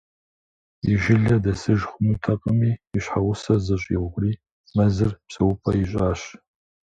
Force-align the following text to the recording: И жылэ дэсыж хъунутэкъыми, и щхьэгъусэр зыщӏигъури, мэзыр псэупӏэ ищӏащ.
И 0.91 0.93
жылэ 1.01 1.37
дэсыж 1.43 1.79
хъунутэкъыми, 1.89 2.71
и 2.95 2.99
щхьэгъусэр 3.03 3.57
зыщӏигъури, 3.65 4.33
мэзыр 4.75 5.11
псэупӏэ 5.27 5.71
ищӏащ. 5.83 6.21